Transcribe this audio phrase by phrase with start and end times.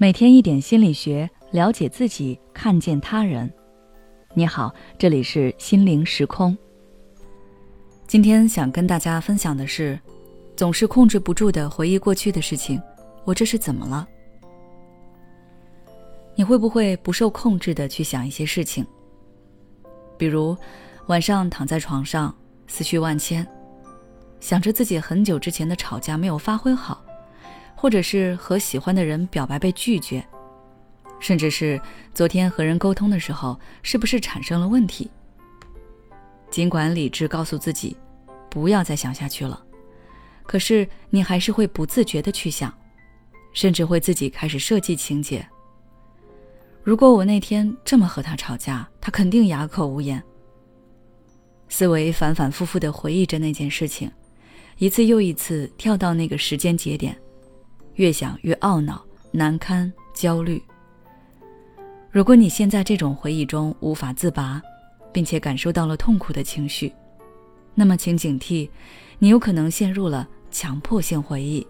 [0.00, 3.52] 每天一点心理学，了解自己，看见他人。
[4.32, 6.56] 你好，这里是心灵时空。
[8.06, 9.98] 今天想跟大家分享的是，
[10.54, 12.80] 总是控制不住的回忆过去的事情，
[13.24, 14.06] 我这是怎么了？
[16.36, 18.86] 你会不会不受控制的去想一些事情？
[20.16, 20.56] 比如
[21.08, 22.32] 晚上躺在床上，
[22.68, 23.44] 思绪万千，
[24.38, 27.04] 想着自己很久之前的吵架没有发挥好。
[27.80, 30.26] 或者是和喜欢的人表白被拒绝，
[31.20, 31.80] 甚至是
[32.12, 35.08] 昨天和人沟通的时候，是不是产生了问题？
[36.50, 37.96] 尽管理智告诉自己，
[38.50, 39.62] 不要再想下去了，
[40.42, 42.76] 可是你还是会不自觉的去想，
[43.52, 45.46] 甚至会自己开始设计情节。
[46.82, 50.20] 如果我那天这么和他吵架，他肯定哑口无言。
[51.68, 54.10] 思维反反复复的回忆着那件事情，
[54.78, 57.16] 一次又一次跳到那个时间节点。
[57.98, 60.62] 越想越懊恼、难堪、焦虑。
[62.10, 64.62] 如果你现在这种回忆中无法自拔，
[65.12, 66.92] 并且感受到了痛苦的情绪，
[67.74, 68.70] 那么请警惕，
[69.18, 71.66] 你有可能陷入了强迫性回忆。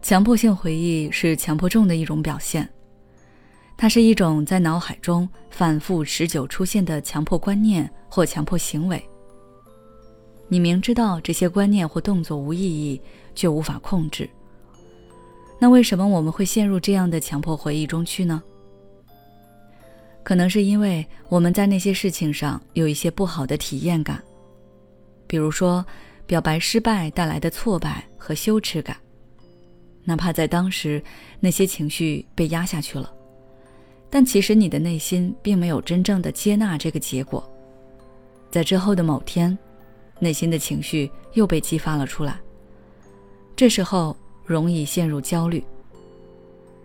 [0.00, 2.66] 强迫性回忆是强迫症的一种表现，
[3.76, 9.02] 它是一种在脑海中反复持久出现的强迫观念或强迫行为。
[10.48, 13.00] 你明知道这些观念或动作无意义，
[13.34, 14.28] 却无法控制。
[15.58, 18.42] 那为什么我们会陷入这样的强迫回忆中去呢？
[20.22, 24.22] 可能是因为我们在那些事情上有一些不好的体验感，
[25.26, 25.84] 比如说
[26.26, 28.96] 表白失败带来的挫败和羞耻感。
[30.04, 31.02] 哪怕在当时
[31.40, 33.12] 那些情绪被压下去了，
[34.10, 37.42] 但其实你的内心并没有真正的接纳这个结果。
[38.50, 39.56] 在之后的某天。
[40.20, 42.38] 内心的情绪又被激发了出来，
[43.56, 45.62] 这时候容易陷入焦虑。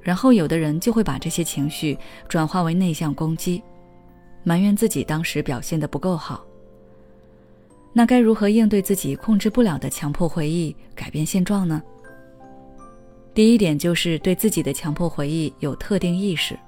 [0.00, 1.96] 然后有的人就会把这些情绪
[2.28, 3.62] 转化为内向攻击，
[4.42, 6.44] 埋怨自己当时表现的不够好。
[7.92, 11.80] 那该如何应对自己控制不了的强迫回忆，改变现状呢？
[13.34, 16.58] 第一点就是对自己的强迫回忆有特定意识。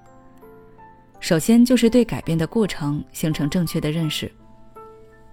[1.19, 4.31] 首先就是对改变的过程形成正确的认识。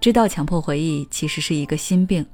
[0.00, 2.26] 知道强迫回忆其实是一个心病，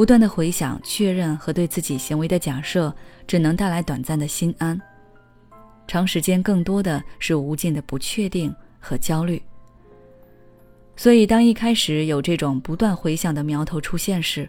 [0.00, 2.90] 不断的回想、确认和对自己行为的假设，
[3.26, 4.80] 只能带来短暂的心安，
[5.86, 9.42] 长时间更多的是无尽的不确定和焦虑。
[10.96, 14.48] 所以，当一开始有这种不断回想的苗头出现时，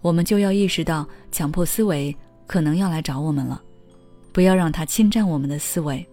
[0.00, 2.12] 我们就要意识到强迫思维
[2.44, 3.62] 可能要来找我们了，
[4.32, 6.04] 不要让它侵占我们的思维。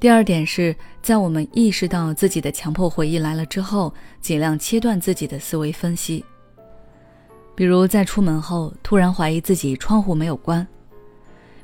[0.00, 3.92] 第二点是在我们意识到自己的强迫回忆来了之后，
[4.22, 6.24] 尽量切断自己的思维分析。
[7.58, 10.64] 比如在出门后突然怀疑自己窗户没有关，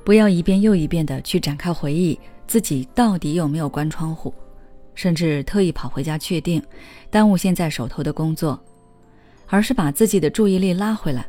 [0.03, 2.19] 不要一遍又一遍的去展开回忆
[2.49, 4.35] 自己到底有没有关窗户，
[4.97, 6.61] 甚至特意跑回家确定，
[7.13, 8.61] 耽误现在手头的工作，
[9.47, 11.25] 而是把自己的注意力拉回来，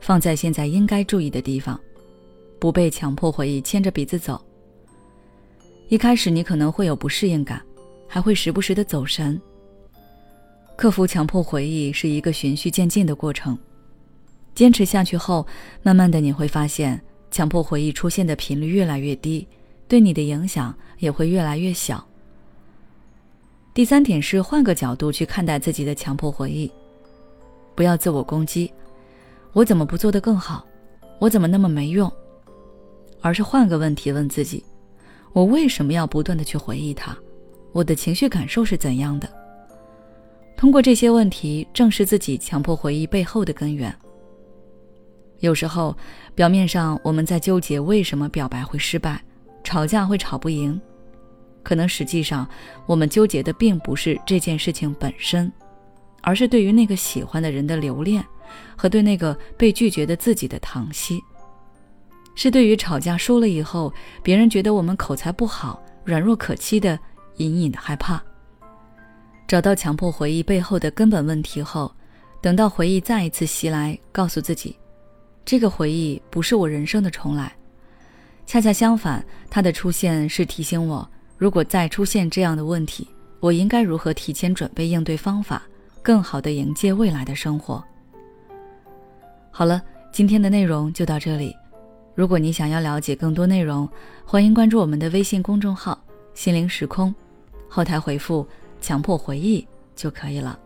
[0.00, 1.80] 放在现在应该注意的地方，
[2.58, 4.38] 不被强迫回忆牵着鼻子走。
[5.88, 7.62] 一开始你可能会有不适应感，
[8.06, 9.40] 还会时不时的走神。
[10.76, 13.58] 克服强迫回忆是一个循序渐进的过程，
[14.54, 15.46] 坚持下去后，
[15.82, 17.00] 慢慢的你会发现，
[17.30, 19.46] 强迫回忆出现的频率越来越低，
[19.88, 22.04] 对你的影响也会越来越小。
[23.72, 26.70] 第三点是换个角度去看待自己的强迫回忆，
[27.74, 28.70] 不要自我攻击，
[29.52, 30.66] 我怎么不做得更好？
[31.18, 32.10] 我怎么那么没用？
[33.20, 34.64] 而是换个问题问自己。
[35.32, 37.16] 我为什么要不断的去回忆它？
[37.72, 39.28] 我的情绪感受是怎样的？
[40.56, 43.94] 通过这些问题，正视自己强迫回忆背后的根源。
[45.40, 45.96] 有时候，
[46.34, 49.22] 表面上我们在纠结为什么表白会失败，
[49.64, 50.80] 吵架会吵不赢，
[51.62, 52.48] 可能实际上
[52.86, 55.50] 我们纠结的并不是这件事情本身，
[56.22, 58.24] 而是对于那个喜欢的人的留恋，
[58.76, 61.22] 和对那个被拒绝的自己的疼惜。
[62.34, 66.98] 是对于吵架输了以后，别人觉得我们口才不好、软弱可欺的
[67.36, 68.22] 隐隐的害怕。
[69.48, 71.92] 找到强迫回忆背后的根本问题后，
[72.40, 74.76] 等到回忆再一次袭来，告诉自己，
[75.44, 77.52] 这个回忆不是我人生的重来，
[78.46, 83.08] 恰恰相反，它的出现是提醒我，如果再出现这样的问题，
[83.40, 85.62] 我应该如何提前准备应对方法，
[86.02, 87.82] 更好的迎接未来的生活。
[89.50, 89.82] 好了，
[90.12, 91.56] 今天的内容就到这里。
[92.14, 93.88] 如果你想要了解更多内容，
[94.24, 96.00] 欢迎关注我们的微信公众号
[96.34, 97.12] “心灵时空”，
[97.68, 98.46] 后台回复
[98.80, 99.66] “强迫回忆”
[99.96, 100.58] 就可以了。